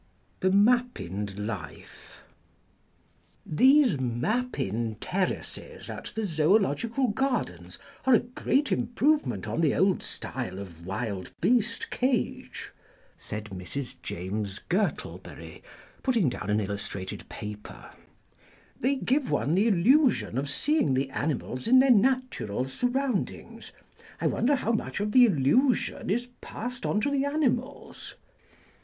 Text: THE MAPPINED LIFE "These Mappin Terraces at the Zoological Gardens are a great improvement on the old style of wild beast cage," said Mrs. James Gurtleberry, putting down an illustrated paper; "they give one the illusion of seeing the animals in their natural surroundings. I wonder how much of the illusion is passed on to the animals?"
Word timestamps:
THE 0.39 0.49
MAPPINED 0.51 1.37
LIFE 1.37 2.23
"These 3.45 3.99
Mappin 3.99 4.95
Terraces 4.99 5.91
at 5.91 6.05
the 6.15 6.25
Zoological 6.25 7.09
Gardens 7.09 7.77
are 8.07 8.15
a 8.15 8.19
great 8.21 8.71
improvement 8.71 9.47
on 9.47 9.61
the 9.61 9.75
old 9.75 10.01
style 10.01 10.57
of 10.57 10.87
wild 10.87 11.29
beast 11.39 11.91
cage," 11.91 12.71
said 13.15 13.51
Mrs. 13.51 14.01
James 14.01 14.57
Gurtleberry, 14.71 15.61
putting 16.01 16.29
down 16.29 16.49
an 16.49 16.59
illustrated 16.59 17.29
paper; 17.29 17.91
"they 18.79 18.95
give 18.95 19.29
one 19.29 19.53
the 19.53 19.67
illusion 19.67 20.35
of 20.39 20.49
seeing 20.49 20.95
the 20.95 21.11
animals 21.11 21.67
in 21.67 21.77
their 21.77 21.91
natural 21.91 22.65
surroundings. 22.65 23.71
I 24.19 24.25
wonder 24.25 24.55
how 24.55 24.71
much 24.71 24.99
of 24.99 25.11
the 25.11 25.25
illusion 25.27 26.09
is 26.09 26.25
passed 26.41 26.87
on 26.87 27.01
to 27.01 27.11
the 27.11 27.23
animals?" 27.23 28.15